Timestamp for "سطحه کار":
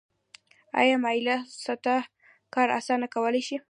1.65-2.67